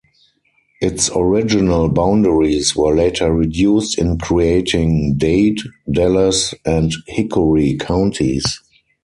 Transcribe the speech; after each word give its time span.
Its 0.81 1.11
original 1.15 1.87
boundaries 1.87 2.75
were 2.75 2.95
later 2.95 3.31
reduced 3.31 3.99
in 3.99 4.17
creating 4.17 5.13
Dade, 5.15 5.59
Dallas, 5.91 6.55
and 6.65 6.91
Hickory 7.05 7.75
counties. 7.79 8.63